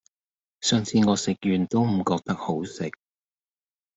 [0.61, 2.91] 上次我食完都唔覺得好食